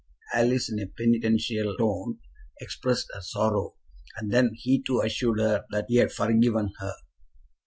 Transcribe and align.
Alice 0.33 0.67
in 0.67 0.79
a 0.79 0.87
penitential 0.87 1.77
tone 1.77 2.17
expressed 2.59 3.05
her 3.13 3.21
sorrow, 3.21 3.75
and 4.17 4.31
then 4.33 4.49
he 4.55 4.81
too 4.81 4.99
assured 4.99 5.39
her 5.39 5.63
that 5.69 5.85
he 5.89 5.97
had 5.97 6.11
forgiven 6.11 6.73
her. 6.79 6.95